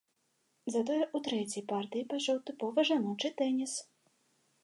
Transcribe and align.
Затое 0.75 1.01
ў 1.01 1.17
трэцяй 1.27 1.63
партыі 1.73 2.07
пайшоў 2.15 2.37
тыповы 2.49 2.85
жаночы 2.91 3.27
тэніс. 3.43 3.73